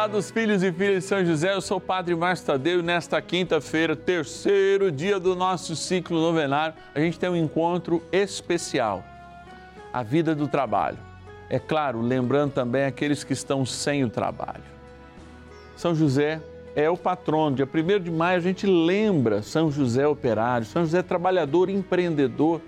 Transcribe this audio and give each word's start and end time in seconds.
amados 0.00 0.30
filhos 0.30 0.62
e 0.62 0.72
filhas 0.72 1.02
de 1.02 1.08
São 1.10 1.22
José, 1.22 1.52
eu 1.52 1.60
sou 1.60 1.76
o 1.76 1.80
Padre 1.80 2.14
Márcio 2.16 2.46
Tadeu 2.46 2.80
e 2.80 2.82
nesta 2.82 3.20
quinta-feira, 3.20 3.94
terceiro 3.94 4.90
dia 4.90 5.20
do 5.20 5.36
nosso 5.36 5.76
ciclo 5.76 6.18
novenário, 6.18 6.74
a 6.94 7.00
gente 7.00 7.18
tem 7.18 7.28
um 7.28 7.36
encontro 7.36 8.02
especial, 8.10 9.04
a 9.92 10.02
vida 10.02 10.34
do 10.34 10.48
trabalho. 10.48 10.96
É 11.50 11.58
claro, 11.58 12.00
lembrando 12.00 12.52
também 12.52 12.86
aqueles 12.86 13.22
que 13.22 13.34
estão 13.34 13.66
sem 13.66 14.02
o 14.02 14.08
trabalho. 14.08 14.64
São 15.76 15.94
José 15.94 16.40
é 16.74 16.88
o 16.88 16.96
patrono, 16.96 17.56
dia 17.56 17.68
1 17.68 18.02
de 18.02 18.10
maio 18.10 18.38
a 18.38 18.40
gente 18.40 18.66
lembra 18.66 19.42
São 19.42 19.70
José 19.70 20.06
operário, 20.06 20.64
São 20.64 20.80
José 20.80 21.02
trabalhador, 21.02 21.68
empreendedor, 21.68 22.62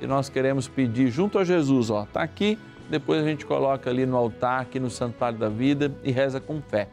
e 0.00 0.06
nós 0.08 0.28
queremos 0.28 0.66
pedir 0.66 1.12
junto 1.12 1.38
a 1.38 1.44
Jesus, 1.44 1.90
ó, 1.90 2.08
tá 2.12 2.22
aqui 2.22 2.58
depois 2.92 3.24
a 3.24 3.26
gente 3.26 3.46
coloca 3.46 3.88
ali 3.88 4.04
no 4.04 4.18
altar, 4.18 4.60
aqui 4.60 4.78
no 4.78 4.90
Santuário 4.90 5.38
da 5.38 5.48
Vida 5.48 5.90
e 6.04 6.12
reza 6.12 6.38
com 6.38 6.60
fé. 6.60 6.88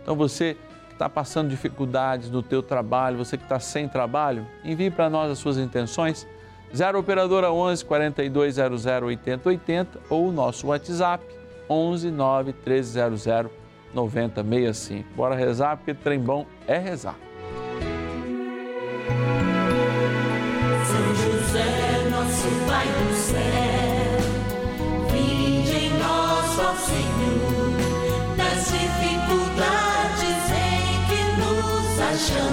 Então 0.00 0.14
você 0.14 0.56
que 0.86 0.92
está 0.92 1.08
passando 1.08 1.50
dificuldades 1.50 2.30
no 2.30 2.44
teu 2.44 2.62
trabalho, 2.62 3.18
você 3.18 3.36
que 3.36 3.42
está 3.42 3.58
sem 3.58 3.88
trabalho, 3.88 4.46
envie 4.64 4.88
para 4.88 5.10
nós 5.10 5.32
as 5.32 5.38
suas 5.38 5.58
intenções, 5.58 6.28
0 6.72 6.96
Operadora 6.96 7.50
11 7.50 7.84
4200 7.84 8.86
8080 8.86 9.98
ou 10.08 10.28
o 10.28 10.32
nosso 10.32 10.68
WhatsApp 10.68 11.24
11 11.68 12.12
9 12.12 12.54
1300 12.64 13.50
9065. 13.92 15.08
Bora 15.16 15.34
rezar, 15.34 15.76
porque 15.76 15.92
trem 15.92 16.20
bom 16.20 16.46
é 16.68 16.78
rezar. 16.78 17.16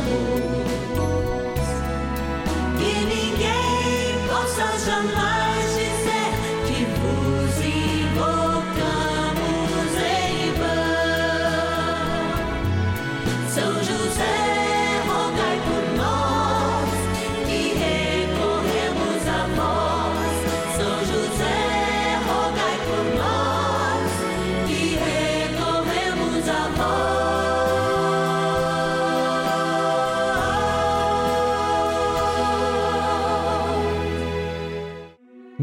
Achamos. 0.09 1.69
Que 2.77 2.93
ninguém 3.05 4.27
possa 4.27 4.63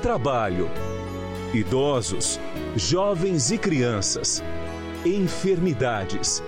trabalho. 0.00 0.68
Idosos, 1.54 2.40
jovens 2.74 3.50
e 3.50 3.58
crianças, 3.58 4.42
enfermidades, 5.04 6.42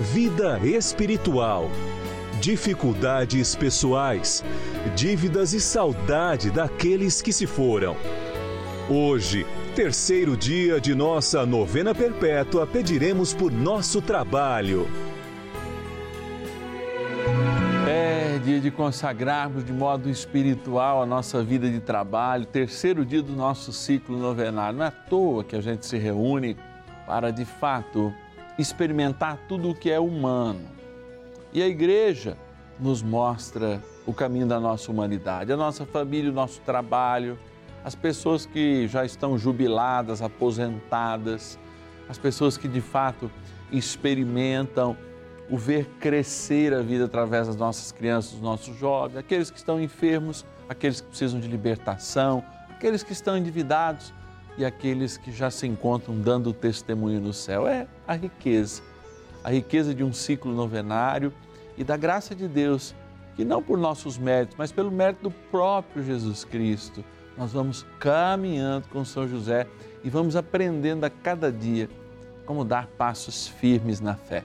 vida 0.00 0.60
espiritual, 0.64 1.70
dificuldades 2.40 3.56
pessoais, 3.56 4.44
dívidas 4.94 5.52
e 5.52 5.60
saudade 5.60 6.50
daqueles 6.50 7.22
que 7.22 7.32
se 7.32 7.46
foram. 7.46 7.96
Hoje, 8.88 9.46
terceiro 9.74 10.36
dia 10.36 10.80
de 10.80 10.94
nossa 10.94 11.44
novena 11.46 11.94
perpétua, 11.94 12.66
pediremos 12.66 13.32
por 13.32 13.50
nosso 13.50 14.00
trabalho 14.00 14.86
dia 18.48 18.60
de 18.60 18.70
consagrarmos 18.70 19.62
de 19.62 19.74
modo 19.74 20.08
espiritual 20.08 21.02
a 21.02 21.06
nossa 21.06 21.42
vida 21.42 21.68
de 21.68 21.80
trabalho, 21.80 22.46
terceiro 22.46 23.04
dia 23.04 23.22
do 23.22 23.34
nosso 23.34 23.74
ciclo 23.74 24.16
novenário. 24.16 24.78
Não 24.78 24.86
é 24.86 24.88
à 24.88 24.90
toa 24.90 25.44
que 25.44 25.54
a 25.54 25.60
gente 25.60 25.84
se 25.84 25.98
reúne 25.98 26.56
para, 27.06 27.30
de 27.30 27.44
fato, 27.44 28.10
experimentar 28.58 29.36
tudo 29.46 29.68
o 29.68 29.74
que 29.74 29.90
é 29.90 30.00
humano. 30.00 30.62
E 31.52 31.62
a 31.62 31.68
igreja 31.68 32.38
nos 32.80 33.02
mostra 33.02 33.82
o 34.06 34.14
caminho 34.14 34.46
da 34.46 34.58
nossa 34.58 34.90
humanidade, 34.90 35.52
a 35.52 35.56
nossa 35.56 35.84
família, 35.84 36.30
o 36.30 36.34
nosso 36.34 36.62
trabalho, 36.62 37.38
as 37.84 37.94
pessoas 37.94 38.46
que 38.46 38.88
já 38.88 39.04
estão 39.04 39.36
jubiladas, 39.36 40.22
aposentadas, 40.22 41.58
as 42.08 42.16
pessoas 42.16 42.56
que 42.56 42.66
de 42.66 42.80
fato 42.80 43.30
experimentam 43.70 44.96
o 45.50 45.56
ver 45.56 45.86
crescer 45.98 46.74
a 46.74 46.82
vida 46.82 47.06
através 47.06 47.46
das 47.46 47.56
nossas 47.56 47.90
crianças, 47.90 48.32
dos 48.32 48.40
nossos 48.40 48.76
jovens, 48.76 49.16
aqueles 49.16 49.50
que 49.50 49.58
estão 49.58 49.80
enfermos, 49.80 50.44
aqueles 50.68 51.00
que 51.00 51.08
precisam 51.08 51.40
de 51.40 51.48
libertação, 51.48 52.44
aqueles 52.70 53.02
que 53.02 53.12
estão 53.12 53.36
endividados 53.36 54.12
e 54.56 54.64
aqueles 54.64 55.16
que 55.16 55.32
já 55.32 55.50
se 55.50 55.66
encontram 55.66 56.18
dando 56.18 56.52
testemunho 56.52 57.20
no 57.20 57.32
céu. 57.32 57.66
É 57.66 57.86
a 58.06 58.14
riqueza, 58.14 58.82
a 59.42 59.50
riqueza 59.50 59.94
de 59.94 60.04
um 60.04 60.12
ciclo 60.12 60.52
novenário 60.52 61.32
e 61.76 61.84
da 61.84 61.96
graça 61.96 62.34
de 62.34 62.46
Deus, 62.46 62.94
que 63.34 63.44
não 63.44 63.62
por 63.62 63.78
nossos 63.78 64.18
méritos, 64.18 64.56
mas 64.58 64.72
pelo 64.72 64.90
mérito 64.90 65.22
do 65.22 65.30
próprio 65.30 66.02
Jesus 66.02 66.44
Cristo, 66.44 67.04
nós 67.36 67.52
vamos 67.52 67.86
caminhando 68.00 68.88
com 68.88 69.04
São 69.04 69.28
José 69.28 69.66
e 70.02 70.10
vamos 70.10 70.34
aprendendo 70.34 71.04
a 71.04 71.10
cada 71.10 71.52
dia 71.52 71.88
como 72.44 72.64
dar 72.64 72.88
passos 72.88 73.46
firmes 73.46 74.00
na 74.00 74.16
fé. 74.16 74.42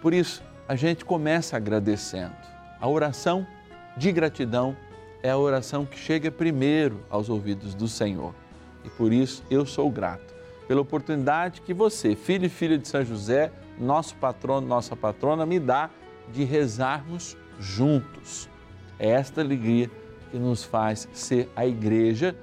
Por 0.00 0.14
isso, 0.14 0.42
a 0.66 0.76
gente 0.76 1.04
começa 1.04 1.56
agradecendo. 1.56 2.36
A 2.80 2.88
oração 2.88 3.46
de 3.96 4.12
gratidão 4.12 4.76
é 5.22 5.30
a 5.30 5.38
oração 5.38 5.84
que 5.84 5.98
chega 5.98 6.30
primeiro 6.30 7.00
aos 7.10 7.28
ouvidos 7.28 7.74
do 7.74 7.88
Senhor. 7.88 8.34
E 8.84 8.88
por 8.90 9.12
isso 9.12 9.42
eu 9.50 9.66
sou 9.66 9.90
grato 9.90 10.34
pela 10.68 10.82
oportunidade 10.82 11.62
que 11.62 11.72
você, 11.72 12.14
filho 12.14 12.44
e 12.44 12.48
filha 12.50 12.76
de 12.76 12.86
São 12.86 13.02
José, 13.02 13.50
nosso 13.78 14.14
patrono, 14.16 14.66
nossa 14.66 14.94
patrona, 14.94 15.46
me 15.46 15.58
dá 15.58 15.88
de 16.30 16.44
rezarmos 16.44 17.36
juntos. 17.58 18.48
É 18.98 19.08
esta 19.08 19.40
alegria 19.40 19.90
que 20.30 20.36
nos 20.36 20.62
faz 20.62 21.08
ser 21.12 21.48
a 21.56 21.66
igreja 21.66 22.36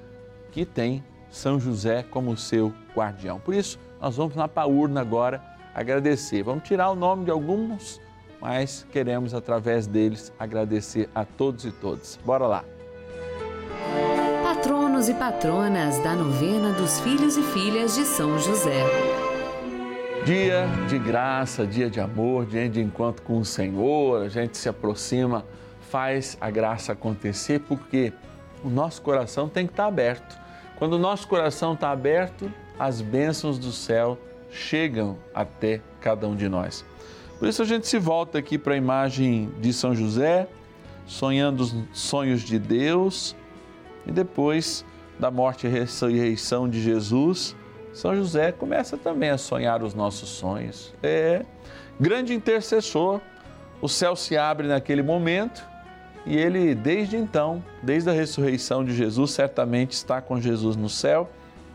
que 0.52 0.66
tem 0.66 1.04
São 1.30 1.60
José 1.60 2.04
como 2.04 2.36
seu 2.36 2.74
guardião. 2.96 3.40
Por 3.40 3.54
isso, 3.54 3.80
nós 4.02 4.18
vamos 4.18 4.36
na 4.36 4.48
paurna 4.48 5.02
agora 5.02 5.55
agradecer. 5.76 6.42
Vamos 6.42 6.64
tirar 6.64 6.90
o 6.90 6.96
nome 6.96 7.26
de 7.26 7.32
alguns, 7.32 8.00
mas 8.40 8.88
queremos 8.92 9.34
através 9.34 9.86
deles 9.86 10.32
agradecer 10.40 11.10
a 11.14 11.26
todos 11.26 11.66
e 11.66 11.72
todas. 11.72 12.18
Bora 12.24 12.48
lá. 12.48 12.66
Patronos 14.42 15.10
e 15.10 15.14
patronas 15.14 16.00
da 16.00 16.16
novena 16.16 16.72
dos 16.72 17.02
filhos 17.02 17.36
e 17.36 17.44
filhas 17.44 17.96
de 17.96 18.06
São 18.06 18.40
José. 18.40 18.84
Dia 20.26 20.66
de 20.88 20.98
graça, 20.98 21.68
dia 21.68 21.90
de 21.90 22.00
amor, 22.00 22.46
dia 22.46 22.68
de 22.70 22.82
encontro 22.82 23.22
com 23.22 23.38
o 23.38 23.46
Senhor, 23.46 24.24
a 24.24 24.30
gente 24.30 24.58
se 24.58 24.68
aproxima, 24.68 25.46
faz 25.92 26.36
a 26.42 26.50
graça 26.50 26.94
acontecer, 26.94 27.60
porque 27.60 28.12
o 28.64 28.70
nosso 28.70 29.02
coração 29.04 29.48
tem 29.48 29.68
que 29.68 29.74
estar 29.74 29.86
aberto. 29.86 30.40
Quando 30.78 30.94
o 30.94 31.00
nosso 31.00 31.28
coração 31.28 31.74
está 31.74 31.92
aberto, 31.92 32.52
as 32.80 33.02
bênçãos 33.02 33.60
do 33.60 33.72
céu 33.72 34.18
chegam 34.56 35.18
até 35.34 35.82
cada 36.00 36.28
um 36.28 36.36
de 36.36 36.48
nós. 36.48 36.86
Por 37.38 37.48
isso 37.48 37.62
a 37.62 37.66
gente 37.66 37.88
se 37.88 38.00
volta 38.00 38.38
aqui 38.38 38.58
para 38.58 38.74
a 38.74 38.78
imagem 38.78 39.52
de 39.60 39.74
São 39.74 39.94
José, 39.94 40.48
sonhando 41.06 41.62
os 41.62 41.76
sonhos 41.94 42.42
de 42.42 42.58
Deus, 42.58 43.36
e 44.08 44.12
depois 44.12 44.86
da 45.20 45.30
morte 45.30 45.68
e 45.68 45.70
ressurreição 45.70 46.70
de 46.70 46.82
Jesus, 46.82 47.56
São 47.94 48.16
José 48.16 48.52
começa 48.52 48.98
também 48.98 49.30
a 49.30 49.38
sonhar 49.38 49.84
os 49.84 49.94
nossos 49.94 50.30
sonhos. 50.30 50.94
É 51.04 51.46
grande 52.00 52.34
intercessor, 52.34 53.20
o 53.82 53.90
céu 53.90 54.16
se 54.16 54.38
abre 54.38 54.68
naquele 54.68 55.04
momento 55.04 55.64
e 56.26 56.36
ele, 56.38 56.74
desde 56.74 57.18
então, 57.18 57.64
desde 57.84 58.10
a 58.10 58.14
ressurreição 58.14 58.84
de 58.84 58.96
Jesus, 58.96 59.32
certamente 59.32 59.92
está 59.92 60.22
com 60.22 60.40
Jesus 60.40 60.76
no 60.76 60.90
céu, 60.90 61.30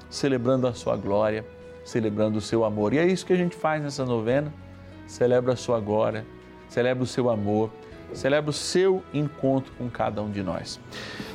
celebrando 0.08 0.66
a 0.66 0.74
sua 0.74 0.96
glória 0.96 1.44
celebrando 1.84 2.38
o 2.38 2.40
seu 2.40 2.64
amor. 2.64 2.92
E 2.92 2.98
é 2.98 3.06
isso 3.06 3.24
que 3.24 3.32
a 3.32 3.36
gente 3.36 3.56
faz 3.56 3.82
nessa 3.82 4.04
novena. 4.04 4.52
celebra 5.06 5.54
a 5.54 5.56
sua 5.56 5.80
glória, 5.80 6.24
celebra 6.68 7.02
o 7.02 7.06
seu 7.06 7.28
amor, 7.28 7.70
celebra 8.12 8.50
o 8.50 8.52
seu 8.52 9.02
encontro 9.12 9.72
com 9.76 9.88
cada 9.90 10.22
um 10.22 10.30
de 10.30 10.42
nós. 10.42 10.78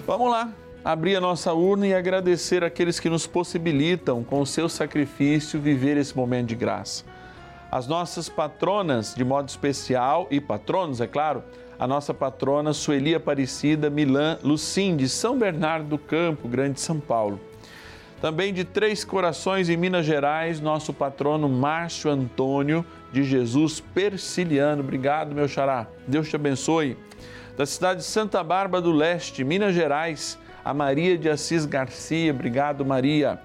Vamos 0.08 0.32
lá, 0.32 0.54
abrir 0.84 1.16
a 1.16 1.22
nossa 1.22 1.54
urna 1.54 1.88
e 1.88 1.94
agradecer 1.94 2.64
aqueles 2.64 3.00
que 3.00 3.10
nos 3.10 3.28
possibilitam, 3.28 4.24
com 4.24 4.40
o 4.40 4.46
seu 4.46 4.70
sacrifício, 4.70 5.60
viver 5.60 5.98
esse 5.98 6.16
momento 6.16 6.50
de 6.50 6.56
graça. 6.56 7.04
As 7.72 7.88
nossas 7.88 8.30
patronas, 8.30 9.14
de 9.14 9.26
modo 9.26 9.50
especial, 9.50 10.28
e 10.32 10.40
patronos, 10.40 11.02
é 11.02 11.08
claro, 11.08 11.44
a 11.78 11.86
nossa 11.86 12.14
patrona 12.14 12.72
Sueli 12.72 13.14
Aparecida 13.16 13.90
Milan 13.90 14.40
Lucim, 14.44 14.96
de 14.96 15.10
São 15.10 15.38
Bernardo 15.38 15.90
do 15.90 15.98
Campo, 15.98 16.48
Grande 16.48 16.80
São 16.80 17.00
Paulo. 17.00 17.40
Também 18.26 18.52
de 18.52 18.64
Três 18.64 19.06
Corações, 19.06 19.70
em 19.70 19.78
Minas 19.78 20.04
Gerais, 20.04 20.60
nosso 20.60 20.92
patrono 20.92 21.48
Márcio 21.48 22.10
Antônio 22.10 22.84
de 23.14 23.24
Jesus 23.24 23.80
Persiliano. 23.80 24.82
Obrigado, 24.82 25.36
meu 25.36 25.48
xará. 25.48 25.86
Deus 26.08 26.28
te 26.28 26.36
abençoe. 26.36 26.98
Da 27.56 27.68
cidade 27.68 28.00
de 28.00 28.06
Santa 28.08 28.44
Bárbara 28.44 28.82
do 28.82 28.92
Leste, 28.92 29.44
Minas 29.44 29.76
Gerais, 29.76 30.40
a 30.64 30.74
Maria 30.74 31.16
de 31.20 31.30
Assis 31.30 31.68
Garcia. 31.68 32.34
Obrigado, 32.34 32.84
Maria. 32.84 33.40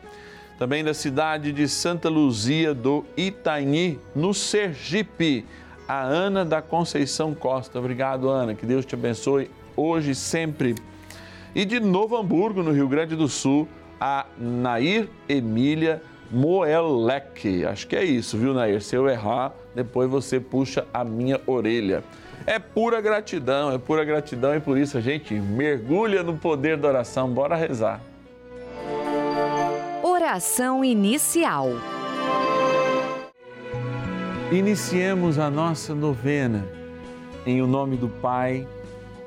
Também 0.59 0.82
da 0.82 0.94
cidade 0.94 1.53
de 1.53 1.69
Santa 1.69 2.09
Luzia 2.09 2.73
do 2.73 3.05
Itaini, 3.19 3.99
no 4.17 4.32
Sergipe, 4.32 5.44
a 5.87 6.05
Ana 6.05 6.43
da 6.43 6.62
Conceição 6.62 7.35
Costa. 7.35 7.79
Obrigado, 7.79 8.31
Ana. 8.31 8.55
Que 8.55 8.65
Deus 8.65 8.87
te 8.87 8.94
abençoe 8.94 9.50
hoje 9.77 10.12
e 10.12 10.15
sempre. 10.15 10.75
E 11.55 11.67
de 11.67 11.79
Novo 11.81 12.17
Hamburgo, 12.17 12.62
no 12.62 12.73
Rio 12.73 12.88
Grande 12.88 13.15
do 13.15 13.29
Sul, 13.29 13.69
a 14.00 14.26
Nair 14.38 15.08
Emília 15.29 16.02
Moelec. 16.31 17.64
Acho 17.64 17.87
que 17.87 17.97
é 17.97 18.05
isso, 18.05 18.38
viu, 18.38 18.55
Nair? 18.55 18.81
Se 18.81 18.97
eu 18.97 19.08
errar, 19.08 19.52
depois 19.75 20.08
você 20.08 20.41
puxa 20.41 20.87
a 20.93 21.05
minha 21.05 21.41
orelha. 21.47 22.02
É 22.47 22.58
pura 22.58 23.00
gratidão, 23.00 23.70
é 23.70 23.79
pura 23.79 24.05
gratidão 24.05 24.56
e 24.56 24.61
por 24.61 24.79
isso 24.79 24.97
a 24.97 25.00
gente 25.00 25.35
mergulha 25.35 26.23
no 26.23 26.37
poder 26.37 26.76
da 26.76 26.88
oração. 26.88 27.29
Bora 27.29 27.55
rezar. 27.55 28.00
Oração 30.03 30.85
inicial. 30.85 31.69
Iniciemos 34.50 35.38
a 35.38 35.50
nossa 35.50 35.94
novena 35.94 36.67
em 37.46 37.62
o 37.62 37.67
nome 37.67 37.96
do 37.96 38.08
Pai 38.08 38.67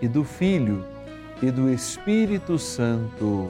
e 0.01 0.07
do 0.07 0.23
Filho 0.23 0.83
e 1.41 1.49
do 1.49 1.69
Espírito 1.69 2.57
Santo. 2.57 3.49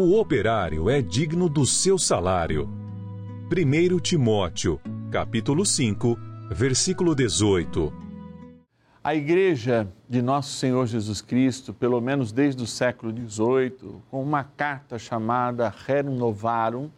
O 0.00 0.16
operário 0.20 0.88
é 0.88 1.02
digno 1.02 1.48
do 1.48 1.66
seu 1.66 1.98
salário. 1.98 2.70
1 3.50 3.98
Timóteo, 3.98 4.80
capítulo 5.10 5.66
5, 5.66 6.16
versículo 6.52 7.16
18. 7.16 7.92
A 9.02 9.16
igreja 9.16 9.92
de 10.08 10.22
nosso 10.22 10.52
Senhor 10.52 10.86
Jesus 10.86 11.20
Cristo, 11.20 11.74
pelo 11.74 12.00
menos 12.00 12.30
desde 12.30 12.62
o 12.62 12.66
século 12.66 13.12
XVIII, 13.12 13.96
com 14.08 14.22
uma 14.22 14.44
carta 14.44 15.00
chamada 15.00 15.74
Rerum 15.84 16.14
Novarum, 16.14 16.88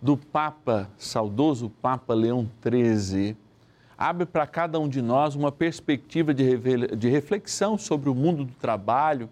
do 0.00 0.16
Papa, 0.16 0.90
saudoso 0.98 1.70
Papa 1.70 2.14
Leão 2.14 2.50
XIII, 2.68 3.36
abre 3.96 4.26
para 4.26 4.44
cada 4.44 4.80
um 4.80 4.88
de 4.88 5.00
nós 5.00 5.36
uma 5.36 5.52
perspectiva 5.52 6.34
de 6.34 7.08
reflexão 7.08 7.78
sobre 7.78 8.10
o 8.10 8.14
mundo 8.14 8.44
do 8.44 8.54
trabalho 8.54 9.30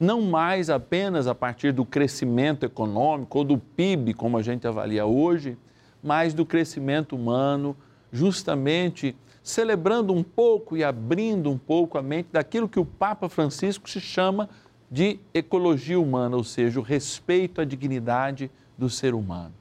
não 0.00 0.22
mais 0.22 0.70
apenas 0.70 1.26
a 1.26 1.34
partir 1.34 1.72
do 1.72 1.84
crescimento 1.84 2.64
econômico 2.64 3.36
ou 3.38 3.44
do 3.44 3.58
PIB, 3.58 4.14
como 4.14 4.38
a 4.38 4.42
gente 4.42 4.66
avalia 4.66 5.04
hoje, 5.04 5.58
mas 6.02 6.32
do 6.32 6.46
crescimento 6.46 7.14
humano, 7.14 7.76
justamente 8.10 9.14
celebrando 9.42 10.14
um 10.14 10.22
pouco 10.22 10.74
e 10.74 10.82
abrindo 10.82 11.50
um 11.50 11.58
pouco 11.58 11.98
a 11.98 12.02
mente 12.02 12.30
daquilo 12.32 12.68
que 12.68 12.80
o 12.80 12.84
Papa 12.84 13.28
Francisco 13.28 13.88
se 13.90 14.00
chama 14.00 14.48
de 14.90 15.20
ecologia 15.34 16.00
humana, 16.00 16.34
ou 16.36 16.44
seja, 16.44 16.80
o 16.80 16.82
respeito 16.82 17.60
à 17.60 17.64
dignidade 17.64 18.50
do 18.78 18.88
ser 18.88 19.14
humano. 19.14 19.52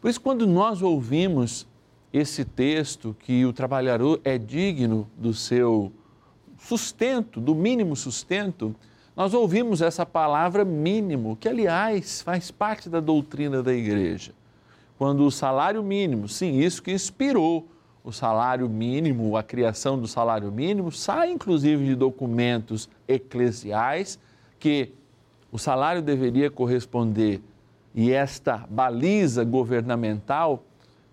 Por 0.00 0.10
isso, 0.10 0.20
quando 0.20 0.46
nós 0.46 0.82
ouvimos 0.82 1.66
esse 2.12 2.44
texto, 2.44 3.16
que 3.20 3.46
o 3.46 3.52
trabalhador 3.52 4.20
é 4.24 4.36
digno 4.36 5.08
do 5.16 5.32
seu 5.32 5.92
sustento, 6.58 7.40
do 7.40 7.54
mínimo 7.54 7.96
sustento, 7.96 8.74
nós 9.16 9.32
ouvimos 9.32 9.80
essa 9.80 10.04
palavra 10.04 10.64
mínimo, 10.64 11.36
que 11.36 11.48
aliás 11.48 12.20
faz 12.22 12.50
parte 12.50 12.88
da 12.88 13.00
doutrina 13.00 13.62
da 13.62 13.72
igreja. 13.72 14.32
Quando 14.98 15.24
o 15.24 15.30
salário 15.30 15.82
mínimo, 15.82 16.28
sim, 16.28 16.58
isso 16.58 16.82
que 16.82 16.92
inspirou 16.92 17.68
o 18.02 18.12
salário 18.12 18.68
mínimo, 18.68 19.36
a 19.36 19.42
criação 19.42 19.98
do 19.98 20.06
salário 20.06 20.50
mínimo, 20.50 20.92
sai 20.92 21.30
inclusive 21.30 21.84
de 21.84 21.94
documentos 21.94 22.88
eclesiais 23.08 24.18
que 24.58 24.92
o 25.50 25.58
salário 25.58 26.02
deveria 26.02 26.50
corresponder 26.50 27.40
E 27.94 28.10
esta 28.10 28.66
baliza 28.68 29.44
governamental 29.44 30.64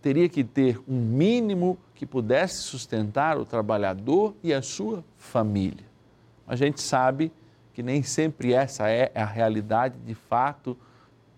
teria 0.01 0.27
que 0.27 0.43
ter 0.43 0.79
um 0.87 0.99
mínimo 0.99 1.77
que 1.93 2.07
pudesse 2.07 2.63
sustentar 2.63 3.37
o 3.37 3.45
trabalhador 3.45 4.33
e 4.43 4.51
a 4.51 4.63
sua 4.63 5.03
família. 5.15 5.85
A 6.47 6.55
gente 6.55 6.81
sabe 6.81 7.31
que 7.81 7.83
nem 7.83 8.03
sempre 8.03 8.53
essa 8.53 8.87
é 8.89 9.11
a 9.15 9.25
realidade 9.25 9.97
de 10.05 10.13
fato 10.13 10.77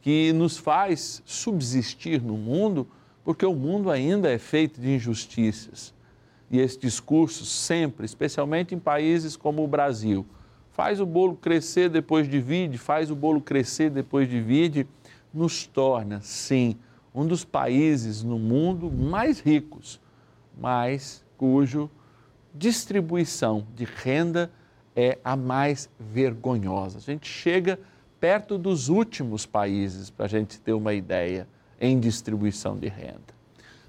que 0.02 0.34
nos 0.34 0.58
faz 0.58 1.24
subsistir 1.26 2.22
no 2.22 2.36
mundo, 2.36 2.86
porque 3.24 3.46
o 3.46 3.56
mundo 3.56 3.90
ainda 3.90 4.30
é 4.30 4.38
feito 4.38 4.82
de 4.82 4.94
injustiças. 4.94 5.94
E 6.52 6.60
esse 6.60 6.78
discurso 6.78 7.46
sempre, 7.46 8.06
especialmente 8.06 8.76
em 8.76 8.80
países 8.80 9.38
como 9.38 9.64
o 9.64 9.68
Brasil, 9.70 10.26
faz 10.74 11.00
o 11.00 11.06
bolo 11.06 11.38
crescer 11.38 11.90
depois 11.90 12.28
divide, 12.28 12.78
faz 12.78 13.10
o 13.10 13.16
bolo 13.16 13.40
crescer 13.40 13.90
depois 13.90 14.30
divide, 14.30 14.86
nos 15.34 15.66
torna, 15.66 16.20
sim, 16.22 16.76
um 17.16 17.26
dos 17.26 17.46
países 17.46 18.22
no 18.22 18.38
mundo 18.38 18.92
mais 18.92 19.40
ricos, 19.40 19.98
mas 20.60 21.24
cujo 21.38 21.90
distribuição 22.54 23.66
de 23.74 23.86
renda 23.86 24.52
é 24.96 25.18
a 25.24 25.36
mais 25.36 25.90
vergonhosa. 26.00 26.98
A 26.98 27.02
gente 27.02 27.28
chega 27.28 27.80
perto 28.20 28.58
dos 28.58 28.90
últimos 28.90 29.46
países, 29.46 30.10
para 30.10 30.26
a 30.26 30.30
gente 30.30 30.60
ter 30.60 30.74
uma 30.74 30.94
ideia, 30.94 31.48
em 31.80 32.00
distribuição 32.00 32.78
de 32.78 32.88
renda. 32.88 33.34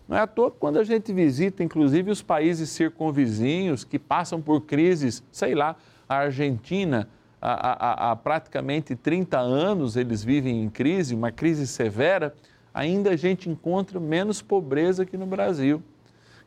Não 0.09 0.17
é 0.17 0.21
à 0.21 0.27
toa 0.27 0.51
quando 0.51 0.79
a 0.79 0.85
gente 0.85 1.13
visita, 1.13 1.63
inclusive, 1.63 2.11
os 2.11 2.23
países 2.23 2.71
circunvizinhos 2.71 3.85
que 3.85 3.99
passam 3.99 4.41
por 4.41 4.63
crises, 4.63 5.23
sei 5.31 5.55
lá, 5.55 5.77
a 6.09 6.17
Argentina, 6.17 7.09
há, 7.41 8.09
há, 8.09 8.11
há 8.11 8.17
praticamente 8.17 8.97
30 8.97 9.39
anos 9.39 9.97
eles 9.97 10.25
vivem 10.25 10.63
em 10.63 10.69
crise, 10.69 11.15
uma 11.15 11.31
crise 11.31 11.67
severa, 11.67 12.35
ainda 12.73 13.11
a 13.11 13.17
gente 13.17 13.49
encontra 13.49 14.01
menos 14.01 14.43
pobreza 14.43 15.07
que 15.07 15.17
no 15.17 15.27
Brasil, 15.27 15.83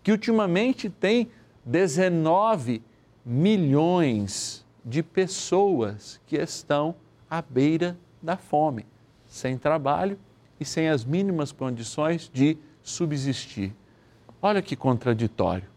que 0.04 0.12
ultimamente 0.12 0.90
tem 0.90 1.30
19 1.66 2.82
milhões 3.29 4.65
de 4.86 5.03
pessoas 5.03 6.17
que 6.25 6.38
estão 6.38 6.96
à 7.29 7.41
beira 7.41 7.98
da 8.22 8.38
fome, 8.38 8.86
sem 9.27 9.57
trabalho 9.57 10.17
e 10.57 10.63
sem 10.63 10.88
as 10.88 11.03
mínimas 11.03 11.51
condições 11.51 12.31
de 12.34 12.57
subsistir. 12.81 13.75
Olha 14.41 14.62
que 14.62 14.77
contraditório. 14.77 15.67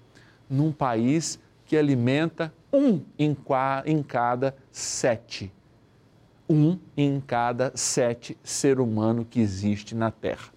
Num 0.49 0.71
país 0.71 1.41
que 1.65 1.77
alimenta 1.77 2.55
um 2.73 3.03
em, 3.19 3.35
cada 4.05 4.55
sete. 4.71 5.53
Um 6.49 6.79
em 6.97 7.21
cada 7.21 7.73
sete 7.75 8.39
ser 8.45 8.79
humano 8.79 9.27
que 9.29 9.41
existe 9.41 9.93
na 9.93 10.13
Terra. 10.13 10.51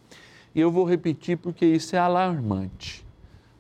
E 0.53 0.59
eu 0.59 0.71
vou 0.71 0.85
repetir 0.85 1.37
porque 1.37 1.65
isso 1.65 1.95
é 1.95 1.99
alarmante. 1.99 3.03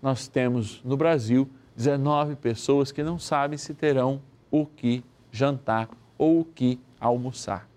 Nós 0.03 0.27
temos 0.27 0.83
no 0.83 0.95
Brasil 0.95 1.49
19 1.75 2.35
pessoas 2.35 2.91
que 2.91 3.03
não 3.03 3.17
sabem 3.17 3.57
se 3.57 3.73
terão 3.73 4.21
o 4.51 4.65
que 4.65 5.03
jantar 5.31 5.89
ou 6.17 6.41
o 6.41 6.45
que 6.45 6.79
almoçar. 6.99 7.67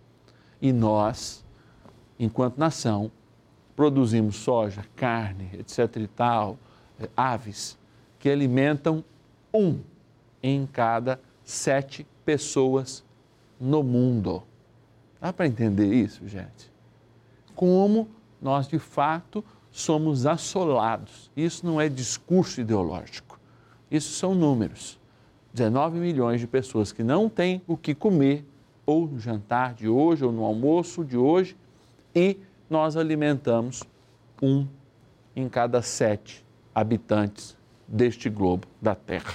E 0.60 0.72
nós, 0.72 1.44
enquanto 2.18 2.58
nação, 2.58 3.10
produzimos 3.74 4.36
soja, 4.36 4.84
carne, 4.94 5.50
etc. 5.54 5.96
e 5.96 6.06
tal, 6.06 6.58
eh, 7.00 7.08
aves, 7.16 7.78
que 8.18 8.28
alimentam 8.30 9.04
um 9.52 9.80
em 10.42 10.66
cada 10.66 11.20
sete 11.44 12.06
pessoas 12.24 13.04
no 13.60 13.82
mundo. 13.82 14.42
Dá 15.20 15.32
para 15.32 15.46
entender 15.46 15.92
isso, 15.92 16.26
gente? 16.28 16.70
Como 17.54 18.08
nós 18.40 18.68
de 18.68 18.78
fato 18.78 19.44
somos 19.70 20.24
assolados. 20.24 21.30
Isso 21.36 21.66
não 21.66 21.80
é 21.80 21.88
discurso 21.88 22.60
ideológico. 22.60 23.25
Isso 23.90 24.12
são 24.12 24.34
números. 24.34 24.98
19 25.52 25.98
milhões 25.98 26.40
de 26.40 26.46
pessoas 26.46 26.92
que 26.92 27.02
não 27.02 27.28
têm 27.28 27.62
o 27.66 27.76
que 27.76 27.94
comer, 27.94 28.44
ou 28.84 29.06
no 29.06 29.18
jantar 29.18 29.74
de 29.74 29.88
hoje, 29.88 30.24
ou 30.24 30.30
no 30.30 30.44
almoço 30.44 31.04
de 31.04 31.16
hoje, 31.16 31.56
e 32.14 32.38
nós 32.68 32.96
alimentamos 32.96 33.82
um 34.42 34.66
em 35.34 35.48
cada 35.48 35.82
sete 35.82 36.44
habitantes 36.74 37.56
deste 37.86 38.28
globo 38.28 38.66
da 38.80 38.94
Terra. 38.94 39.34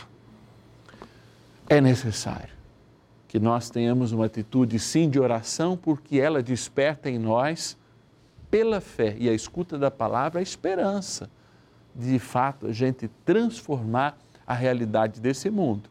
É 1.69 1.79
necessário 1.79 2.53
que 3.27 3.39
nós 3.39 3.69
tenhamos 3.69 4.11
uma 4.11 4.25
atitude 4.25 4.77
sim 4.77 5.09
de 5.09 5.19
oração, 5.19 5.77
porque 5.77 6.19
ela 6.19 6.43
desperta 6.43 7.09
em 7.09 7.17
nós, 7.17 7.77
pela 8.49 8.81
fé 8.81 9.15
e 9.17 9.29
a 9.29 9.33
escuta 9.33 9.77
da 9.77 9.89
palavra, 9.89 10.39
a 10.39 10.43
esperança 10.43 11.29
de, 11.95 12.11
de 12.11 12.19
fato 12.19 12.67
a 12.67 12.73
gente 12.73 13.07
transformar 13.23 14.17
a 14.51 14.53
realidade 14.53 15.21
desse 15.21 15.49
mundo. 15.49 15.89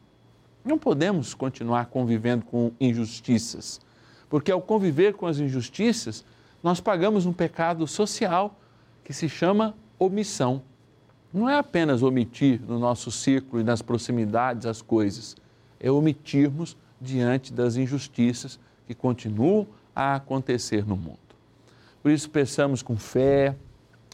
Não 0.63 0.79
podemos 0.79 1.33
continuar 1.33 1.87
convivendo 1.87 2.45
com 2.45 2.73
injustiças, 2.79 3.81
porque 4.29 4.53
ao 4.53 4.61
conviver 4.61 5.15
com 5.15 5.27
as 5.27 5.39
injustiças, 5.39 6.23
nós 6.63 6.79
pagamos 6.79 7.25
um 7.25 7.33
pecado 7.33 7.87
social 7.87 8.55
que 9.03 9.15
se 9.15 9.31
chama 9.31 9.75
omissão. 9.99 10.63
Não 11.33 11.49
é 11.49 11.57
apenas 11.57 12.03
omitir 12.03 12.61
no 12.61 12.79
nosso 12.79 13.11
círculo 13.11 13.63
e 13.63 13.65
nas 13.65 13.81
proximidades 13.81 14.67
as 14.67 14.83
coisas, 14.83 15.37
é 15.79 15.91
omitirmos 15.91 16.77
diante 17.01 17.55
das 17.55 17.77
injustiças 17.77 18.61
que 18.87 18.95
continuam 18.95 19.67
a 19.97 20.17
acontecer 20.17 20.87
no 20.87 20.97
mundo. 20.97 21.19
Por 22.03 22.11
isso, 22.11 22.29
peçamos 22.29 22.83
com 22.83 22.97
fé, 22.99 23.57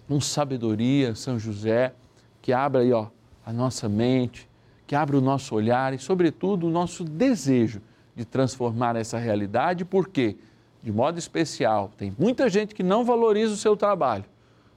com 0.06 0.20
sabedoria, 0.20 1.16
São 1.16 1.36
José, 1.36 1.92
que 2.40 2.52
abra 2.52 2.82
aí, 2.82 2.92
ó, 2.92 3.08
a 3.46 3.52
nossa 3.52 3.88
mente, 3.88 4.48
que 4.88 4.96
abra 4.96 5.16
o 5.16 5.20
nosso 5.20 5.54
olhar 5.54 5.94
e, 5.94 5.98
sobretudo, 6.00 6.66
o 6.66 6.70
nosso 6.70 7.04
desejo 7.04 7.80
de 8.16 8.24
transformar 8.24 8.96
essa 8.96 9.18
realidade, 9.18 9.84
porque, 9.84 10.36
de 10.82 10.90
modo 10.90 11.16
especial, 11.16 11.92
tem 11.96 12.12
muita 12.18 12.50
gente 12.50 12.74
que 12.74 12.82
não 12.82 13.04
valoriza 13.04 13.52
o 13.52 13.56
seu 13.56 13.76
trabalho, 13.76 14.24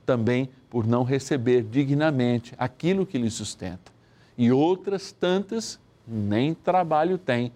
também 0.06 0.50
por 0.70 0.86
não 0.86 1.04
receber 1.04 1.64
dignamente 1.64 2.54
aquilo 2.60 3.08
que 3.08 3.18
lhe 3.18 3.32
sustenta. 3.32 3.92
E 4.38 4.52
outras 4.52 5.12
tantas 5.12 5.80
nem 6.08 6.54
trabalho 6.54 7.18
têm 7.18 7.52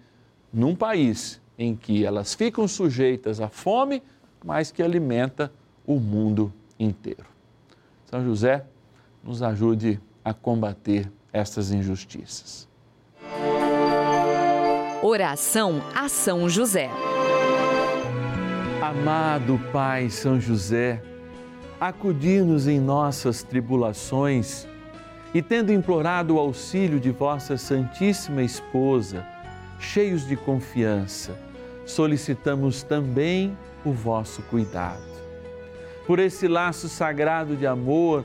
num 0.52 0.74
país 0.74 1.40
em 1.56 1.76
que 1.76 2.04
elas 2.04 2.34
ficam 2.34 2.66
sujeitas 2.66 3.40
à 3.40 3.48
fome, 3.48 4.02
mas 4.44 4.72
que 4.72 4.82
alimenta 4.82 5.52
o 5.86 6.00
mundo 6.00 6.52
inteiro. 6.78 7.26
São 8.06 8.24
José, 8.24 8.64
nos 9.22 9.42
ajude 9.42 10.00
a 10.24 10.32
combater 10.32 11.10
estas 11.32 11.70
injustiças. 11.70 12.66
Oração 15.02 15.82
a 15.94 16.08
São 16.08 16.48
José. 16.48 16.90
Amado 18.80 19.60
Pai 19.70 20.08
São 20.08 20.40
José, 20.40 21.02
acudir-nos 21.80 22.66
em 22.66 22.80
nossas 22.80 23.42
tribulações 23.42 24.66
e, 25.34 25.42
tendo 25.42 25.72
implorado 25.72 26.36
o 26.36 26.38
auxílio 26.38 26.98
de 26.98 27.10
vossa 27.10 27.56
Santíssima 27.58 28.42
Esposa, 28.42 29.26
cheios 29.78 30.26
de 30.26 30.36
confiança, 30.36 31.38
solicitamos 31.84 32.82
também 32.82 33.56
o 33.84 33.92
vosso 33.92 34.42
cuidado. 34.42 35.02
Por 36.06 36.18
esse 36.18 36.46
laço 36.46 36.88
sagrado 36.88 37.56
de 37.56 37.66
amor, 37.66 38.24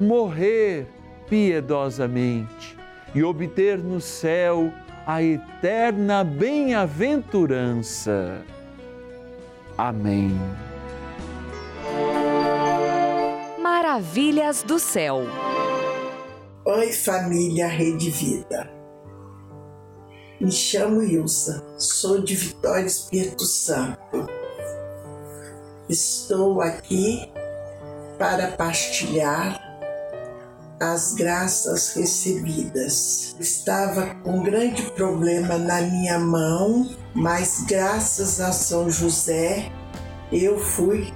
morrer 0.00 0.86
piedosamente 1.28 2.76
e 3.14 3.22
obter 3.22 3.78
no 3.78 4.00
céu 4.00 4.72
a 5.06 5.22
eterna 5.22 6.24
bem-aventurança. 6.24 8.42
Amém. 9.76 10.32
Maravilhas 13.60 14.62
do 14.62 14.78
céu. 14.78 15.24
Oi, 16.64 16.92
família 16.92 17.66
Rede 17.66 18.10
Vida. 18.10 18.70
Me 20.40 20.50
chamo 20.50 21.02
Ilsa, 21.02 21.64
sou 21.78 22.22
de 22.22 22.34
Vitória 22.34 22.86
Espírito 22.86 23.44
Santo. 23.44 24.26
Estou 25.88 26.60
aqui 26.60 27.32
para 28.18 28.52
partilhar 28.52 29.71
as 30.82 31.14
graças 31.14 31.94
recebidas. 31.94 33.36
Estava 33.38 34.16
com 34.16 34.40
um 34.40 34.42
grande 34.42 34.82
problema 34.90 35.56
na 35.56 35.80
minha 35.80 36.18
mão, 36.18 36.90
mas 37.14 37.64
graças 37.68 38.40
a 38.40 38.50
São 38.50 38.90
José 38.90 39.70
eu 40.32 40.58
fui 40.58 41.14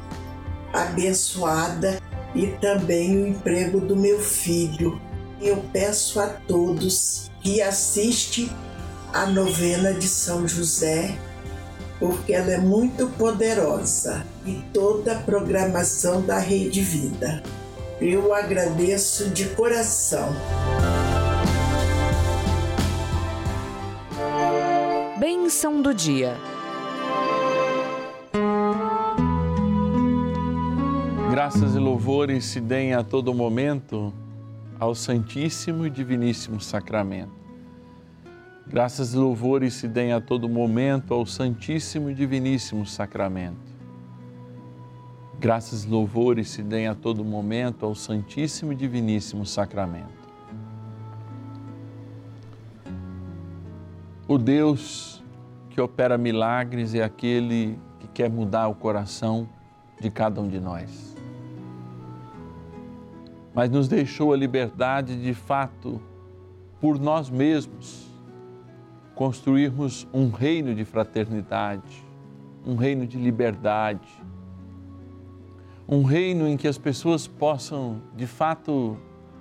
abençoada 0.72 2.00
e 2.32 2.46
também 2.58 3.16
o 3.20 3.26
emprego 3.26 3.80
do 3.80 3.96
meu 3.96 4.20
filho. 4.20 5.00
Eu 5.42 5.56
peço 5.72 6.20
a 6.20 6.28
todos 6.28 7.28
que 7.40 7.60
assistem 7.60 8.48
a 9.12 9.26
novena 9.26 9.92
de 9.92 10.06
São 10.06 10.46
José, 10.46 11.18
porque 11.98 12.32
ela 12.32 12.52
é 12.52 12.58
muito 12.58 13.08
poderosa 13.18 14.24
e 14.44 14.62
toda 14.72 15.16
a 15.16 15.22
programação 15.22 16.22
da 16.22 16.38
Rede 16.38 16.82
Vida. 16.82 17.42
Eu 18.00 18.34
agradeço 18.34 19.30
de 19.30 19.48
coração. 19.54 20.28
Bênção 25.18 25.80
do 25.80 25.94
dia. 25.94 26.36
Graças 31.30 31.74
e 31.74 31.78
louvores 31.78 32.44
se 32.44 32.60
deem 32.60 32.92
a 32.92 33.02
todo 33.02 33.32
momento 33.32 34.12
ao 34.78 34.94
Santíssimo 34.94 35.86
e 35.86 35.90
Diviníssimo 35.90 36.60
Sacramento. 36.60 37.32
Graças 38.66 39.14
e 39.14 39.16
louvores 39.16 39.72
se 39.72 39.88
deem 39.88 40.12
a 40.12 40.20
todo 40.20 40.50
momento 40.50 41.14
ao 41.14 41.24
Santíssimo 41.24 42.10
e 42.10 42.14
Diviníssimo 42.14 42.84
Sacramento. 42.84 43.75
Graças 45.38 45.84
e 45.84 45.88
louvores 45.88 46.48
se 46.48 46.62
deem 46.62 46.88
a 46.88 46.94
todo 46.94 47.22
momento 47.22 47.84
ao 47.84 47.94
Santíssimo 47.94 48.72
e 48.72 48.74
Diviníssimo 48.74 49.44
Sacramento. 49.44 50.26
O 54.26 54.38
Deus 54.38 55.22
que 55.68 55.80
opera 55.80 56.16
milagres 56.16 56.94
é 56.94 57.04
aquele 57.04 57.78
que 58.00 58.08
quer 58.08 58.30
mudar 58.30 58.66
o 58.68 58.74
coração 58.74 59.46
de 60.00 60.10
cada 60.10 60.40
um 60.40 60.48
de 60.48 60.58
nós. 60.58 61.14
Mas 63.54 63.68
nos 63.68 63.88
deixou 63.88 64.32
a 64.32 64.36
liberdade 64.36 65.22
de 65.22 65.34
fato, 65.34 66.00
por 66.80 66.98
nós 66.98 67.28
mesmos, 67.28 68.06
construirmos 69.14 70.08
um 70.14 70.30
reino 70.30 70.74
de 70.74 70.84
fraternidade, 70.84 72.02
um 72.66 72.74
reino 72.74 73.06
de 73.06 73.18
liberdade 73.18 74.08
um 75.88 76.02
reino 76.02 76.48
em 76.48 76.56
que 76.56 76.66
as 76.66 76.78
pessoas 76.78 77.26
possam, 77.28 78.02
de 78.16 78.26
fato, 78.26 78.96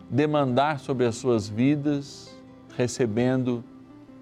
demandar 0.10 0.80
sobre 0.80 1.06
as 1.06 1.16
suas 1.16 1.50
vidas, 1.50 2.36
recebendo 2.78 3.64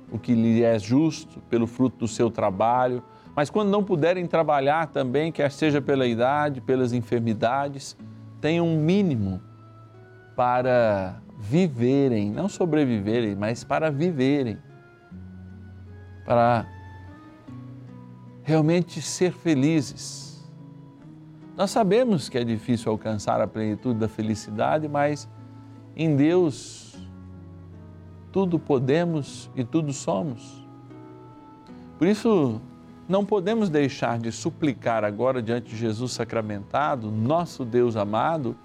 o 0.09 0.17
que 0.17 0.33
lhe 0.33 0.63
é 0.63 0.79
justo 0.79 1.41
pelo 1.49 1.67
fruto 1.67 1.97
do 1.97 2.07
seu 2.07 2.29
trabalho, 2.31 3.03
mas 3.35 3.49
quando 3.49 3.69
não 3.69 3.83
puderem 3.83 4.25
trabalhar 4.25 4.87
também, 4.87 5.31
quer 5.31 5.51
seja 5.51 5.81
pela 5.81 6.05
idade, 6.05 6.61
pelas 6.61 6.93
enfermidades, 6.93 7.97
tenham 8.39 8.67
um 8.67 8.77
mínimo 8.79 9.41
para 10.35 11.21
viverem, 11.39 12.31
não 12.31 12.47
sobreviverem, 12.47 13.35
mas 13.35 13.63
para 13.63 13.89
viverem, 13.91 14.57
para 16.25 16.65
realmente 18.43 19.01
ser 19.01 19.33
felizes 19.33 20.32
nós 21.55 21.69
sabemos 21.69 22.29
que 22.29 22.37
é 22.37 22.43
difícil 22.43 22.91
alcançar 22.91 23.39
a 23.39 23.47
plenitude 23.47 23.99
da 23.99 24.07
felicidade, 24.07 24.87
mas 24.87 25.29
em 25.95 26.15
Deus 26.15 26.95
tudo 28.31 28.57
podemos 28.57 29.51
e 29.55 29.63
tudo 29.63 29.93
somos. 29.93 30.67
Por 31.99 32.07
isso, 32.07 32.59
não 33.07 33.23
podemos 33.23 33.69
deixar 33.69 34.17
de 34.17 34.31
suplicar 34.31 35.03
agora 35.03 35.41
diante 35.41 35.69
de 35.69 35.77
Jesus 35.77 36.13
sacramentado, 36.13 37.11
nosso 37.11 37.63
Deus 37.63 37.95
amado, 37.95 38.57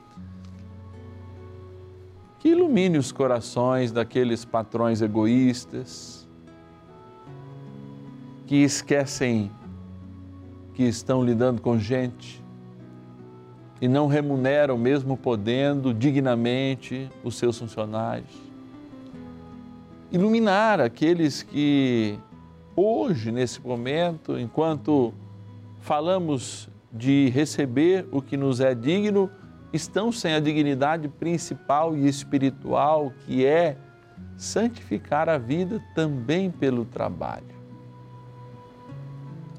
que 2.38 2.48
ilumine 2.48 2.96
os 2.96 3.12
corações 3.12 3.92
daqueles 3.92 4.46
patrões 4.46 5.02
egoístas 5.02 6.26
que 8.46 8.56
esquecem 8.56 9.50
que 10.72 10.84
estão 10.84 11.22
lidando 11.22 11.60
com 11.60 11.78
gente 11.78 12.37
e 13.80 13.86
não 13.86 14.06
remuneram, 14.06 14.76
mesmo 14.76 15.16
podendo, 15.16 15.94
dignamente 15.94 17.08
os 17.22 17.36
seus 17.36 17.58
funcionários. 17.58 18.30
Iluminar 20.10 20.80
aqueles 20.80 21.42
que 21.42 22.18
hoje, 22.74 23.30
nesse 23.30 23.60
momento, 23.60 24.38
enquanto 24.38 25.12
falamos 25.80 26.68
de 26.92 27.28
receber 27.28 28.06
o 28.10 28.20
que 28.20 28.36
nos 28.36 28.60
é 28.60 28.74
digno, 28.74 29.30
estão 29.72 30.10
sem 30.10 30.34
a 30.34 30.40
dignidade 30.40 31.06
principal 31.08 31.96
e 31.96 32.08
espiritual, 32.08 33.12
que 33.26 33.44
é 33.44 33.76
santificar 34.36 35.28
a 35.28 35.36
vida 35.36 35.80
também 35.94 36.50
pelo 36.50 36.84
trabalho. 36.84 37.58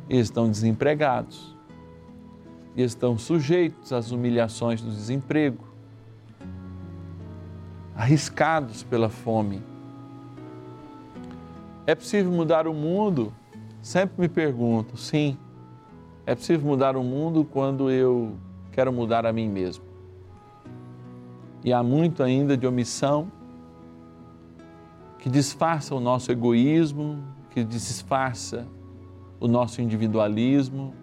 Estão 0.09 0.49
desempregados 0.49 1.58
e 2.75 2.83
estão 2.83 3.17
sujeitos 3.17 3.91
às 3.91 4.11
humilhações 4.11 4.81
do 4.81 4.89
desemprego, 4.89 5.63
arriscados 7.95 8.83
pela 8.83 9.09
fome. 9.09 9.61
É 11.85 11.95
possível 11.95 12.31
mudar 12.31 12.67
o 12.67 12.73
mundo? 12.73 13.33
Sempre 13.81 14.21
me 14.21 14.29
pergunto, 14.29 14.95
sim. 14.95 15.37
É 16.25 16.35
possível 16.35 16.67
mudar 16.67 16.95
o 16.95 17.03
mundo 17.03 17.43
quando 17.43 17.89
eu 17.89 18.35
quero 18.71 18.93
mudar 18.93 19.25
a 19.25 19.33
mim 19.33 19.49
mesmo. 19.49 19.83
E 21.63 21.73
há 21.73 21.83
muito 21.83 22.23
ainda 22.23 22.55
de 22.55 22.65
omissão 22.65 23.31
que 25.17 25.29
disfarça 25.29 25.93
o 25.93 25.99
nosso 25.99 26.31
egoísmo, 26.31 27.21
que 27.49 27.63
disfarça 27.63 28.65
o 29.39 29.47
nosso 29.47 29.81
individualismo, 29.81 30.93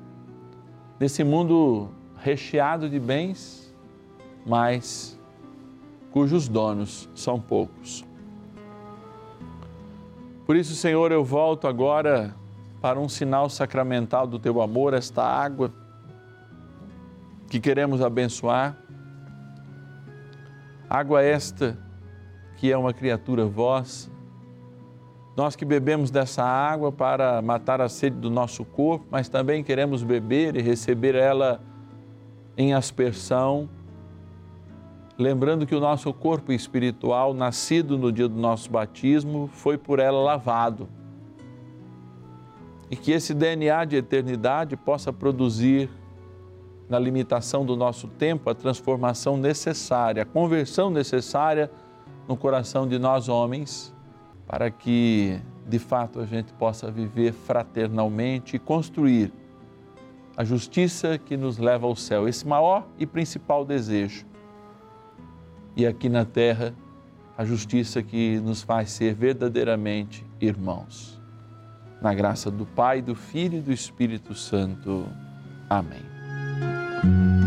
nesse 0.98 1.22
mundo 1.22 1.90
recheado 2.16 2.88
de 2.88 2.98
bens, 2.98 3.74
mas 4.44 5.18
cujos 6.10 6.48
donos 6.48 7.08
são 7.14 7.40
poucos. 7.40 8.04
Por 10.46 10.56
isso, 10.56 10.74
Senhor, 10.74 11.10
eu 11.10 11.24
volto 11.24 11.66
agora 11.66 12.34
para 12.80 13.00
um 13.00 13.08
sinal 13.08 13.50
sacramental 13.50 14.26
do 14.26 14.38
teu 14.38 14.62
amor, 14.62 14.94
esta 14.94 15.22
água 15.22 15.72
que 17.48 17.60
queremos 17.60 18.00
abençoar. 18.00 18.76
Água 20.88 21.22
esta 21.22 21.76
que 22.56 22.72
é 22.72 22.76
uma 22.76 22.94
criatura 22.94 23.44
vossa, 23.44 24.10
nós 25.36 25.54
que 25.54 25.66
bebemos 25.66 26.10
dessa 26.10 26.42
água 26.42 26.90
para 26.90 27.42
matar 27.42 27.80
a 27.82 27.90
sede 27.90 28.16
do 28.16 28.30
nosso 28.30 28.64
corpo, 28.64 29.04
mas 29.10 29.28
também 29.28 29.62
queremos 29.62 30.02
beber 30.02 30.56
e 30.56 30.62
receber 30.62 31.14
ela 31.14 31.60
em 32.56 32.72
aspersão, 32.72 33.68
lembrando 35.18 35.66
que 35.66 35.74
o 35.74 35.80
nosso 35.80 36.10
corpo 36.14 36.52
espiritual, 36.52 37.34
nascido 37.34 37.98
no 37.98 38.10
dia 38.10 38.26
do 38.26 38.40
nosso 38.40 38.70
batismo, 38.70 39.50
foi 39.52 39.76
por 39.76 39.98
ela 39.98 40.18
lavado. 40.18 40.88
E 42.90 42.96
que 42.96 43.12
esse 43.12 43.34
DNA 43.34 43.84
de 43.84 43.96
eternidade 43.96 44.74
possa 44.74 45.12
produzir, 45.12 45.90
na 46.88 46.98
limitação 47.00 47.66
do 47.66 47.76
nosso 47.76 48.06
tempo, 48.06 48.48
a 48.48 48.54
transformação 48.54 49.36
necessária, 49.36 50.22
a 50.22 50.24
conversão 50.24 50.88
necessária 50.88 51.68
no 52.28 52.36
coração 52.36 52.86
de 52.86 52.96
nós 52.96 53.28
homens, 53.28 53.92
para 54.46 54.70
que 54.70 55.40
de 55.66 55.78
fato 55.78 56.20
a 56.20 56.26
gente 56.26 56.52
possa 56.52 56.90
viver 56.90 57.32
fraternalmente 57.32 58.56
e 58.56 58.58
construir 58.58 59.32
a 60.36 60.44
justiça 60.44 61.18
que 61.18 61.36
nos 61.36 61.58
leva 61.58 61.86
ao 61.86 61.96
céu, 61.96 62.28
esse 62.28 62.46
maior 62.46 62.86
e 62.98 63.06
principal 63.06 63.64
desejo 63.64 64.26
e 65.76 65.86
aqui 65.86 66.08
na 66.08 66.24
terra 66.24 66.74
a 67.36 67.44
justiça 67.44 68.02
que 68.02 68.40
nos 68.40 68.62
faz 68.62 68.90
ser 68.90 69.14
verdadeiramente 69.14 70.24
irmãos. 70.40 71.20
Na 72.00 72.14
graça 72.14 72.50
do 72.50 72.64
Pai, 72.64 73.02
do 73.02 73.14
Filho 73.14 73.58
e 73.58 73.60
do 73.60 73.72
Espírito 73.72 74.34
Santo. 74.34 75.06
Amém. 75.68 76.02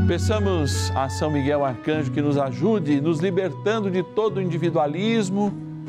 Peçamos 0.08 0.92
a 0.96 1.10
São 1.10 1.32
Miguel 1.32 1.66
Arcanjo 1.66 2.12
que 2.12 2.22
nos 2.22 2.38
ajude 2.38 3.02
nos 3.02 3.20
libertando 3.20 3.90
de 3.90 4.04
todo 4.04 4.42
individualismo 4.42 5.69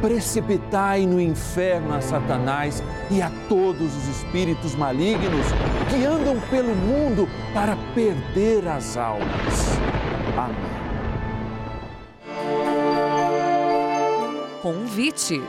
precipitai 0.00 1.06
no 1.06 1.20
inferno 1.20 1.94
a 1.94 2.00
Satanás 2.00 2.82
e 3.10 3.22
a 3.22 3.30
todos 3.48 3.94
os 3.96 4.08
espíritos 4.08 4.74
malignos 4.74 5.46
que 5.88 6.04
andam 6.04 6.40
pelo 6.50 6.74
mundo 6.74 7.28
para 7.52 7.76
perder 7.94 8.66
as 8.68 8.96
almas. 8.96 9.78
Amém. 10.36 10.76
convite. 14.66 15.40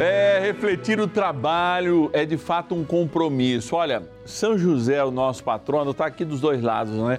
É, 0.00 0.38
refletir 0.38 1.00
o 1.00 1.08
trabalho 1.08 2.08
é 2.12 2.24
de 2.24 2.36
fato 2.36 2.76
um 2.76 2.84
compromisso. 2.84 3.74
Olha, 3.74 4.08
São 4.24 4.56
José, 4.56 5.02
o 5.02 5.10
nosso 5.10 5.42
patrono, 5.42 5.90
está 5.90 6.06
aqui 6.06 6.24
dos 6.24 6.40
dois 6.40 6.62
lados, 6.62 6.94
né? 6.94 7.18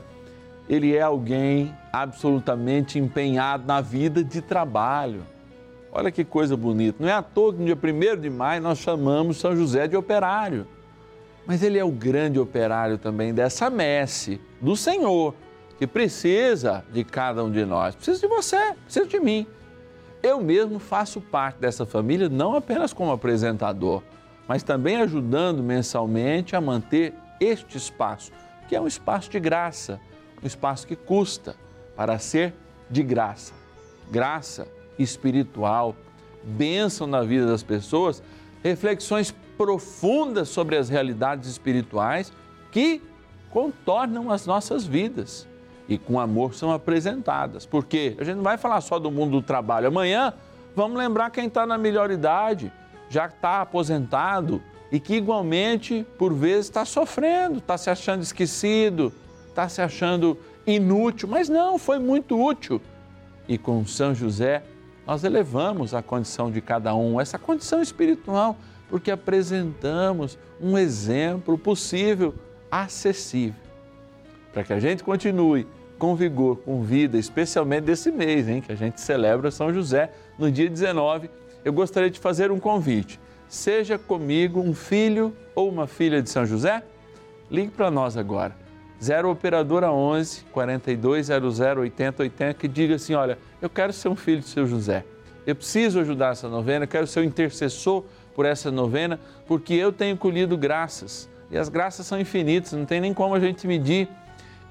Ele 0.70 0.96
é 0.96 1.02
alguém 1.02 1.74
absolutamente 1.94 3.00
empenhado 3.00 3.66
na 3.66 3.80
vida 3.82 4.24
de 4.24 4.42
trabalho. 4.42 5.24
Olha 5.92 6.12
que 6.12 6.26
coisa 6.26 6.58
bonita. 6.58 6.98
Não 7.00 7.10
é 7.10 7.14
à 7.14 7.22
toa 7.22 7.54
que 7.54 7.60
no 7.60 7.66
dia 7.66 7.76
1 7.76 8.22
de 8.22 8.30
maio 8.30 8.62
nós 8.62 8.78
chamamos 8.78 9.38
São 9.38 9.56
José 9.56 9.88
de 9.88 9.96
operário. 9.96 10.68
Mas 11.46 11.64
ele 11.64 11.80
é 11.80 11.84
o 11.84 11.92
grande 11.92 12.38
operário 12.38 12.98
também 12.98 13.34
dessa 13.34 13.70
messe 13.70 14.42
do 14.60 14.76
Senhor, 14.76 15.34
que 15.80 15.88
precisa 15.88 16.84
de 16.92 17.04
cada 17.06 17.44
um 17.44 17.50
de 17.50 17.64
nós. 17.64 17.96
Precisa 17.96 18.20
de 18.20 18.28
você, 18.28 18.74
precisa 18.84 19.08
de 19.08 19.20
mim. 19.20 19.48
Eu 20.22 20.42
mesmo 20.42 20.78
faço 20.78 21.22
parte 21.22 21.60
dessa 21.60 21.86
família 21.86 22.28
não 22.28 22.56
apenas 22.56 22.92
como 22.92 23.12
apresentador, 23.12 24.04
mas 24.48 24.64
também 24.64 24.98
ajudando 24.98 25.64
mensalmente 25.64 26.56
a 26.56 26.62
manter 26.62 27.14
este 27.40 27.78
espaço, 27.78 28.32
que 28.68 28.76
é 28.76 28.82
um 28.82 28.88
espaço 28.88 29.30
de 29.30 29.40
graça, 29.40 30.02
um 30.42 30.48
espaço 30.48 30.88
que 30.88 30.96
custa 30.96 31.56
para 31.96 32.20
ser 32.20 32.54
de 32.90 33.04
graça. 33.04 33.54
Graça 34.10 34.68
espiritual, 34.98 35.96
bênção 36.44 37.08
na 37.08 37.22
vida 37.24 37.46
das 37.46 37.64
pessoas, 37.64 38.22
reflexões 38.64 39.34
profundas 39.58 40.50
sobre 40.50 40.78
as 40.78 40.90
realidades 40.90 41.50
espirituais 41.50 42.32
que 42.72 43.02
contornam 43.50 44.32
as 44.32 44.46
nossas 44.46 44.86
vidas 44.86 45.48
e 45.90 45.98
com 45.98 46.20
amor 46.20 46.54
são 46.54 46.72
apresentadas. 46.72 47.66
Porque 47.66 48.16
a 48.20 48.24
gente 48.24 48.36
não 48.36 48.44
vai 48.44 48.58
falar 48.58 48.82
só 48.82 49.00
do 49.00 49.10
mundo 49.10 49.32
do 49.32 49.42
trabalho. 49.42 49.88
Amanhã 49.88 50.34
vamos 50.76 50.98
lembrar 50.98 51.30
quem 51.32 51.48
está 51.48 51.66
na 51.66 51.78
melhor 51.78 52.12
idade, 52.12 52.72
já 53.10 53.26
está 53.26 53.62
aposentado 53.62 54.62
e 54.92 55.00
que 55.00 55.16
igualmente, 55.16 56.06
por 56.18 56.34
vezes, 56.34 56.68
está 56.68 56.86
sofrendo, 56.86 57.58
está 57.58 57.78
se 57.78 57.90
achando 57.90 58.22
esquecido, 58.22 59.12
está 59.58 59.68
se 59.68 59.82
achando 59.82 60.38
inútil, 60.68 61.28
mas 61.28 61.50
não, 61.50 61.80
foi 61.80 61.98
muito 61.98 62.40
útil. 62.40 62.80
E 63.48 63.58
com 63.58 63.84
São 63.88 64.14
José, 64.14 64.62
nós 65.06 65.24
elevamos 65.24 65.96
a 65.96 66.04
condição 66.04 66.52
de 66.52 66.62
cada 66.62 66.94
um, 66.96 67.20
essa 67.20 67.40
condição 67.40 67.82
espiritual, 67.82 68.56
porque 68.88 69.10
apresentamos 69.10 70.38
um 70.62 70.78
exemplo 70.78 71.58
possível, 71.58 72.36
acessível, 72.70 73.60
para 74.54 74.64
que 74.64 74.74
a 74.74 74.80
gente 74.80 75.04
continue 75.04 75.66
com 75.98 76.16
vigor, 76.16 76.58
com 76.58 76.84
vida, 76.84 77.18
especialmente 77.18 77.86
desse 77.86 78.12
mês, 78.12 78.48
hein, 78.48 78.62
que 78.62 78.72
a 78.72 78.76
gente 78.76 79.02
celebra 79.02 79.50
São 79.50 79.74
José 79.74 80.12
no 80.38 80.52
dia 80.52 80.70
19. 80.70 81.32
Eu 81.66 81.74
gostaria 81.74 82.12
de 82.12 82.20
fazer 82.20 82.52
um 82.52 82.60
convite. 82.60 83.20
Seja 83.50 83.98
comigo 83.98 84.60
um 84.60 84.76
filho 84.76 85.36
ou 85.56 85.68
uma 85.68 85.88
filha 85.88 86.22
de 86.22 86.30
São 86.30 86.46
José? 86.46 86.84
Ligue 87.50 87.72
para 87.72 87.90
nós 87.90 88.16
agora. 88.16 88.67
0 89.02 89.30
operadora 89.30 89.92
11 89.92 90.46
4200 90.52 91.60
8080 91.60 92.54
que 92.56 92.68
diga 92.68 92.96
assim, 92.96 93.14
olha, 93.14 93.38
eu 93.62 93.70
quero 93.70 93.94
ser 93.94 94.10
um 94.10 94.16
filho 94.16 94.42
de 94.42 94.48
São 94.48 94.66
José. 94.66 95.06
Eu 95.46 95.56
preciso 95.56 96.00
ajudar 96.00 96.32
essa 96.32 96.50
novena, 96.50 96.86
eu 96.86 96.90
quero 96.90 97.08
ser 97.08 97.22
o 97.22 97.24
intercessor 97.24 98.04
por 98.36 98.46
essa 98.46 98.70
novena, 98.70 99.20
porque 99.48 99.74
eu 99.74 99.92
tenho 99.92 100.18
colhido 100.18 100.58
graças. 100.58 101.30
E 101.50 101.58
as 101.58 101.70
graças 101.70 102.06
são 102.06 102.20
infinitas, 102.20 102.74
não 102.74 102.86
tem 102.86 103.00
nem 103.00 103.14
como 103.14 103.34
a 103.34 103.40
gente 103.40 103.66
medir 103.66 104.10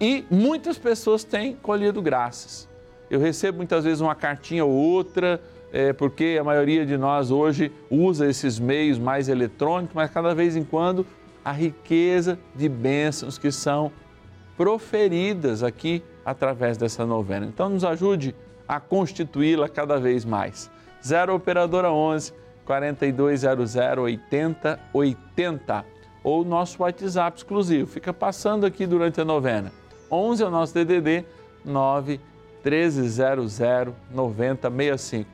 e 0.00 0.24
muitas 0.30 0.76
pessoas 0.78 1.24
têm 1.24 1.54
colhido 1.54 2.02
graças. 2.02 2.68
Eu 3.08 3.20
recebo 3.20 3.58
muitas 3.58 3.84
vezes 3.84 4.00
uma 4.00 4.14
cartinha 4.14 4.64
ou 4.64 4.70
outra, 4.70 5.40
é, 5.72 5.92
porque 5.92 6.36
a 6.38 6.44
maioria 6.44 6.84
de 6.84 6.96
nós 6.96 7.30
hoje 7.30 7.72
usa 7.90 8.28
esses 8.28 8.58
meios 8.58 8.98
mais 8.98 9.28
eletrônicos, 9.28 9.94
mas 9.94 10.10
cada 10.10 10.34
vez 10.34 10.56
em 10.56 10.64
quando 10.64 11.06
a 11.44 11.52
riqueza 11.52 12.38
de 12.54 12.68
bênçãos 12.68 13.38
que 13.38 13.50
são 13.50 13.90
proferidas 14.56 15.62
aqui 15.62 16.02
através 16.24 16.76
dessa 16.76 17.04
novena. 17.04 17.46
Então 17.46 17.68
nos 17.68 17.84
ajude 17.84 18.34
a 18.66 18.80
constituí-la 18.80 19.68
cada 19.68 19.98
vez 19.98 20.24
mais. 20.24 20.70
0 21.04 21.34
Operadora 21.34 21.92
11 21.92 22.32
4200 22.64 23.76
8080 23.76 25.84
ou 26.24 26.44
nosso 26.44 26.82
WhatsApp 26.82 27.38
exclusivo. 27.38 27.86
Fica 27.86 28.12
passando 28.12 28.66
aqui 28.66 28.86
durante 28.86 29.20
a 29.20 29.24
novena 29.24 29.72
11 30.10 30.42
é 30.42 30.46
o 30.46 30.50
nosso 30.50 30.74
DDD 30.74 31.24
9 31.64 32.20
1300 32.64 33.94
9065. 34.10 35.30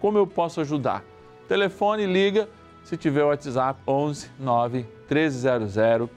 Como 0.00 0.18
eu 0.18 0.26
posso 0.26 0.60
ajudar? 0.60 1.04
Telefone, 1.48 2.06
liga, 2.06 2.48
se 2.84 2.96
tiver 2.96 3.24
o 3.24 3.28
WhatsApp 3.28 3.80
11 3.86 4.30
9 4.38 4.86
1300 5.10 6.08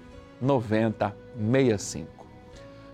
9065. 0.41 2.20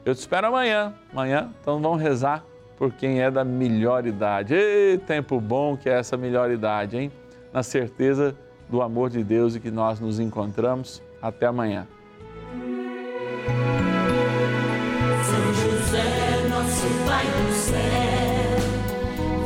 Eu 0.07 0.15
te 0.15 0.19
espero 0.19 0.47
amanhã, 0.47 0.93
amanhã, 1.11 1.49
então 1.59 1.81
vamos 1.81 2.01
rezar 2.01 2.41
por 2.77 2.93
quem 2.93 3.21
é 3.21 3.29
da 3.29 3.43
melhor 3.43 4.07
idade. 4.07 4.53
Ei, 4.53 4.97
tempo 4.97 5.37
bom 5.41 5.75
que 5.75 5.89
é 5.89 5.99
essa 5.99 6.15
melhor 6.15 6.49
idade, 6.49 6.95
hein? 6.97 7.11
Na 7.51 7.61
certeza 7.61 8.33
do 8.69 8.81
amor 8.81 9.09
de 9.09 9.21
Deus 9.21 9.53
e 9.55 9.59
que 9.59 9.69
nós 9.69 9.99
nos 9.99 10.17
encontramos. 10.17 11.03
Até 11.21 11.45
amanhã. 11.45 11.85
Pai 17.05 17.25
do 17.25 17.53
céu, 17.53 17.75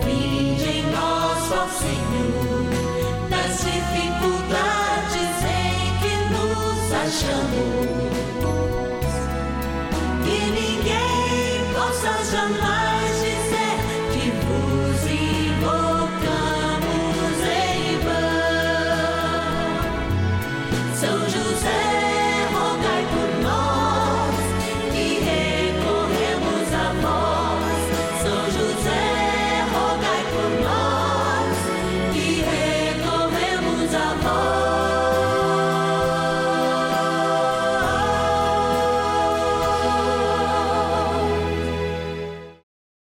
vinde 0.05 0.69
em 0.69 0.91
nós, 0.91 1.51
ó 1.53 1.67
Senhor, 1.69 2.69
nas 3.31 3.63
dificuldades 3.63 5.43
em 5.43 5.97
que 6.01 6.13
nos 6.29 6.93
achamos, 6.93 8.00
que 12.41 12.47
ninguém 12.47 12.57
possa 12.57 12.57
jamais. 12.57 12.70